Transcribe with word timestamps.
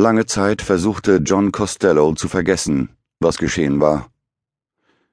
Lange 0.00 0.24
Zeit 0.24 0.62
versuchte 0.62 1.16
John 1.16 1.52
Costello 1.52 2.14
zu 2.14 2.26
vergessen, 2.26 2.88
was 3.18 3.36
geschehen 3.36 3.82
war. 3.82 4.08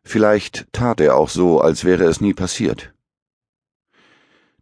Vielleicht 0.05 0.71
tat 0.71 1.01
er 1.01 1.17
auch 1.17 1.27
so, 1.27 1.59
als 1.59 1.83
wäre 1.83 2.05
es 2.05 2.21
nie 2.21 2.33
passiert. 2.33 2.93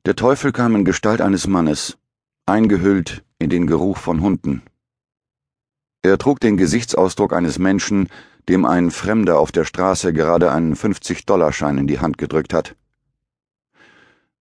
Der 0.03 0.15
Teufel 0.15 0.51
kam 0.51 0.75
in 0.75 0.83
Gestalt 0.83 1.21
eines 1.21 1.45
Mannes, 1.45 1.99
eingehüllt 2.47 3.23
in 3.37 3.51
den 3.51 3.67
Geruch 3.67 3.99
von 3.99 4.21
Hunden. 4.21 4.63
Er 6.01 6.17
trug 6.17 6.39
den 6.39 6.57
Gesichtsausdruck 6.57 7.31
eines 7.31 7.59
Menschen, 7.59 8.09
dem 8.49 8.65
ein 8.65 8.89
Fremder 8.89 9.37
auf 9.37 9.51
der 9.51 9.63
Straße 9.63 10.11
gerade 10.11 10.51
einen 10.51 10.73
50-Dollarschein 10.75 11.77
in 11.77 11.85
die 11.85 11.99
Hand 11.99 12.17
gedrückt 12.17 12.51
hat. 12.51 12.75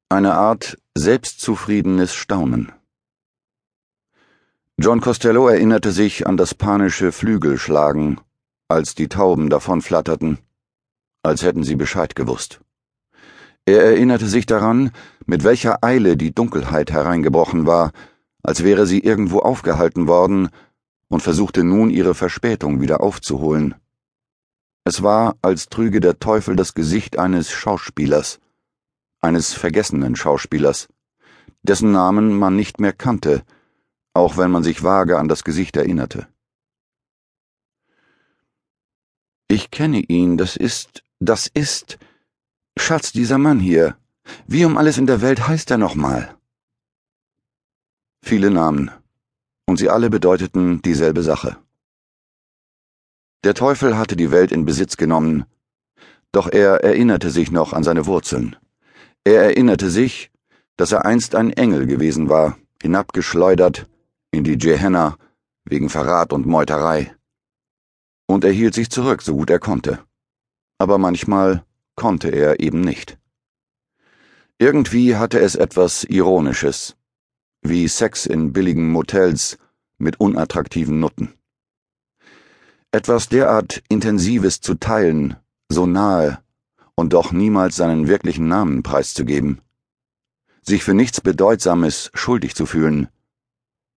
Eine 0.09 0.33
Art 0.33 0.79
selbstzufriedenes 0.95 2.15
Staunen. 2.15 2.73
John 4.77 5.01
Costello 5.01 5.47
erinnerte 5.47 5.93
sich 5.93 6.27
an 6.27 6.37
das 6.37 6.53
panische 6.53 7.13
Flügelschlagen, 7.13 8.21
als 8.67 8.97
die 8.97 9.09
Tauben 9.09 9.49
davonflatterten, 9.49 10.39
als 11.23 11.45
hätten 11.45 11.63
sie 11.63 11.77
Bescheid 11.77 12.17
gewusst. 12.17 12.61
Er 13.67 13.85
erinnerte 13.85 14.27
sich 14.27 14.47
daran, 14.47 14.91
mit 15.27 15.45
welcher 15.45 15.85
Eile 15.85 16.17
die 16.17 16.35
Dunkelheit 16.35 16.91
hereingebrochen 16.91 17.67
war, 17.67 17.93
als 18.43 18.65
wäre 18.65 18.85
sie 18.87 18.99
irgendwo 18.99 19.39
aufgehalten 19.39 20.09
worden, 20.09 20.51
und 21.07 21.23
versuchte 21.23 21.63
nun 21.63 21.89
ihre 21.89 22.17
Verspätung 22.17 22.81
wieder 22.81 23.01
aufzuholen. 23.01 23.77
Es 24.83 25.05
war, 25.05 25.37
als 25.41 25.69
trüge 25.69 26.01
der 26.01 26.19
Teufel 26.19 26.57
das 26.57 26.75
Gesicht 26.75 27.17
eines 27.17 27.53
Schauspielers, 27.53 28.41
eines 29.21 29.55
vergessenen 29.55 30.17
Schauspielers, 30.17 30.89
dessen 31.63 31.93
Namen 31.93 32.37
man 32.37 32.57
nicht 32.57 32.81
mehr 32.81 32.93
kannte, 32.93 33.45
auch 34.15 34.37
wenn 34.37 34.51
man 34.51 34.63
sich 34.63 34.83
vage 34.83 35.19
an 35.19 35.29
das 35.29 35.45
Gesicht 35.45 35.77
erinnerte. 35.77 36.29
Ich 39.49 39.71
kenne 39.71 40.01
ihn, 40.01 40.39
das 40.39 40.57
ist, 40.57 41.05
das 41.21 41.49
ist, 41.49 41.99
Schatz, 42.79 43.13
dieser 43.13 43.39
Mann 43.39 43.61
hier. 43.61 43.97
Wie 44.47 44.65
um 44.65 44.79
alles 44.79 44.97
in 44.97 45.07
der 45.07 45.21
Welt 45.21 45.47
heißt 45.47 45.71
er 45.71 45.79
nochmal? 45.79 46.35
Viele 48.23 48.51
Namen, 48.51 48.91
und 49.67 49.77
sie 49.77 49.91
alle 49.91 50.09
bedeuteten 50.09 50.81
dieselbe 50.81 51.23
Sache. 51.23 51.59
Der 53.45 53.55
Teufel 53.55 53.99
hatte 53.99 54.17
die 54.17 54.31
Welt 54.31 54.51
in 54.51 54.65
Besitz 54.65 54.97
genommen, 54.97 55.45
doch 56.33 56.49
er 56.51 56.83
erinnerte 56.83 57.31
sich 57.31 57.51
noch 57.51 57.75
an 57.75 57.85
seine 57.85 58.07
Wurzeln. 58.07 58.57
Er 59.25 59.43
erinnerte 59.43 59.91
sich, 59.91 60.31
dass 60.77 60.93
er 60.93 61.05
einst 61.05 61.35
ein 61.35 61.51
Engel 61.53 61.87
gewesen 61.87 62.29
war, 62.29 62.57
hinabgeschleudert 62.81 63.87
in 64.35 64.45
die 64.45 64.59
Gehenna 64.59 65.17
wegen 65.65 65.89
Verrat 65.89 66.33
und 66.33 66.47
Meuterei. 66.47 67.15
Und 68.27 68.45
er 68.45 68.53
hielt 68.53 68.75
sich 68.75 68.91
zurück, 68.91 69.23
so 69.23 69.35
gut 69.35 69.51
er 69.51 69.59
konnte. 69.59 70.05
Aber 70.79 70.99
manchmal 70.99 71.65
konnte 71.95 72.29
er 72.29 72.61
eben 72.61 72.81
nicht. 72.81 73.19
Irgendwie 74.59 75.17
hatte 75.17 75.41
es 75.41 75.55
etwas 75.57 76.05
Ironisches, 76.05 76.97
wie 77.63 77.89
Sex 77.89 78.27
in 78.27 78.53
billigen 78.53 78.91
Motels 78.91 79.59
mit 79.99 80.21
unattraktiven 80.21 81.01
Nutten. 81.01 81.35
Etwas 82.93 83.29
derart 83.29 83.83
Intensives 83.89 84.61
zu 84.61 84.75
teilen, 84.75 85.37
so 85.69 85.87
nahe, 85.87 86.39
und 86.95 87.13
doch 87.13 87.33
niemals 87.33 87.77
seinen 87.77 88.07
wirklichen 88.07 88.47
Namen 88.47 88.83
preiszugeben. 88.83 89.61
Sich 90.63 90.85
für 90.85 90.95
nichts 90.95 91.21
Bedeutsames 91.21 92.11
schuldig 92.15 92.55
zu 92.55 92.67
fühlen, 92.67 93.09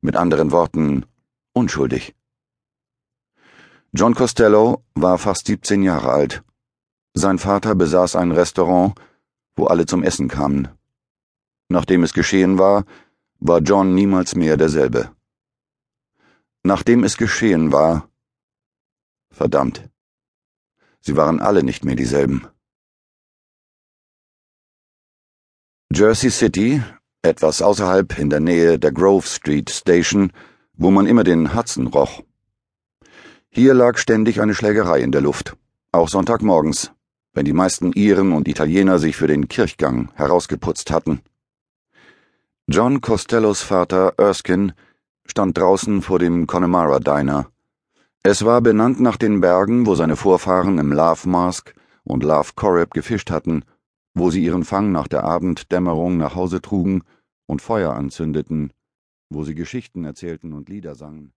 mit 0.08 0.16
anderen 0.16 0.52
Worten, 0.52 1.06
unschuldig. 1.54 2.16
John 4.00 4.16
Costello 4.16 4.84
war 4.96 5.18
fast 5.18 5.48
17 5.48 5.84
Jahre 5.84 6.12
alt. 6.20 6.44
Sein 7.14 7.40
Vater 7.40 7.76
besaß 7.76 8.16
ein 8.16 8.32
Restaurant, 8.32 8.96
wo 9.58 9.66
alle 9.66 9.86
zum 9.86 10.04
Essen 10.04 10.30
kamen. 10.30 10.70
Nachdem 11.68 12.04
es 12.04 12.14
geschehen 12.14 12.58
war, 12.58 12.86
war 13.40 13.60
John 13.60 13.96
niemals 13.96 14.36
mehr 14.36 14.56
derselbe. 14.56 15.02
Nachdem 16.64 17.04
es 17.04 17.18
geschehen 17.18 17.72
war, 17.72 18.10
verdammt, 19.30 19.90
sie 21.02 21.16
waren 21.18 21.40
alle 21.42 21.64
nicht 21.64 21.84
mehr 21.84 21.96
dieselben. 21.96 22.48
Jersey 25.92 26.32
City, 26.32 26.82
etwas 27.28 27.62
außerhalb 27.62 28.18
in 28.18 28.30
der 28.30 28.40
Nähe 28.40 28.80
der 28.80 28.92
Grove 28.92 29.28
Street 29.28 29.70
Station, 29.70 30.32
wo 30.74 30.90
man 30.90 31.06
immer 31.06 31.24
den 31.24 31.54
Hudson 31.54 31.88
roch. 31.88 32.24
Hier 33.50 33.74
lag 33.74 33.98
ständig 33.98 34.42
eine 34.42 34.56
Schlägerei 34.56 35.02
in 35.02 35.12
der 35.12 35.22
Luft, 35.22 35.56
auch 35.92 36.10
Sonntagmorgens, 36.10 36.92
wenn 37.34 37.46
die 37.46 37.54
meisten 37.54 37.92
Iren 37.94 38.32
und 38.32 38.48
Italiener 38.48 38.98
sich 39.00 39.16
für 39.16 39.28
den 39.28 39.48
Kirchgang 39.48 40.10
herausgeputzt 40.16 40.90
hatten. 40.90 41.22
John 42.68 43.02
Costellos 43.02 43.62
Vater 43.62 44.14
Erskine 44.18 44.74
stand 45.26 45.58
draußen 45.58 46.02
vor 46.02 46.20
dem 46.20 46.48
Connemara 46.48 47.00
Diner. 47.00 47.48
Es 48.24 48.44
war 48.44 48.62
benannt 48.62 49.00
nach 49.00 49.18
den 49.18 49.42
Bergen, 49.42 49.86
wo 49.86 49.96
seine 49.96 50.16
Vorfahren 50.16 50.78
im 50.78 50.92
Love 50.92 51.30
Mask 51.30 51.74
und 52.04 52.24
Love 52.24 52.52
Corrib 52.56 52.94
gefischt 52.94 53.32
hatten 53.32 53.64
wo 54.18 54.30
sie 54.32 54.44
ihren 54.44 54.64
Fang 54.64 54.92
nach 54.92 55.08
der 55.08 55.24
Abenddämmerung 55.24 56.18
nach 56.18 56.36
Hause 56.36 56.62
trugen 56.62 57.04
und 57.48 57.62
Feuer 57.62 57.94
anzündeten, 57.94 58.72
wo 59.30 59.44
sie 59.44 59.56
Geschichten 59.56 60.06
erzählten 60.06 60.54
und 60.54 60.70
Lieder 60.70 60.96
sangen. 60.96 61.34